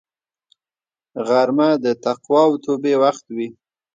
[1.27, 3.49] غرمه د تقوا او توبې وخت وي